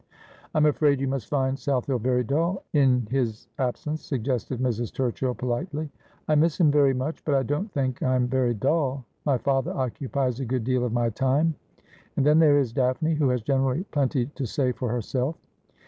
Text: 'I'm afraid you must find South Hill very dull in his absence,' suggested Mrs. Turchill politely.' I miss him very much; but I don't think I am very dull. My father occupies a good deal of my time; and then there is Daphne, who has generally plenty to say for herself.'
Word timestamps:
'I'm 0.55 0.65
afraid 0.65 0.99
you 0.99 1.07
must 1.07 1.29
find 1.29 1.59
South 1.59 1.85
Hill 1.85 1.99
very 1.99 2.23
dull 2.23 2.63
in 2.73 3.07
his 3.11 3.47
absence,' 3.59 4.01
suggested 4.03 4.59
Mrs. 4.59 4.91
Turchill 4.91 5.37
politely.' 5.37 5.91
I 6.27 6.33
miss 6.33 6.59
him 6.59 6.71
very 6.71 6.95
much; 6.95 7.23
but 7.23 7.35
I 7.35 7.43
don't 7.43 7.71
think 7.71 8.01
I 8.01 8.15
am 8.15 8.27
very 8.27 8.55
dull. 8.55 9.05
My 9.25 9.37
father 9.37 9.71
occupies 9.73 10.39
a 10.39 10.45
good 10.45 10.63
deal 10.63 10.85
of 10.85 10.91
my 10.91 11.11
time; 11.11 11.53
and 12.17 12.25
then 12.25 12.39
there 12.39 12.57
is 12.57 12.73
Daphne, 12.73 13.13
who 13.13 13.29
has 13.29 13.43
generally 13.43 13.83
plenty 13.91 14.25
to 14.25 14.47
say 14.47 14.71
for 14.71 14.89
herself.' 14.89 15.35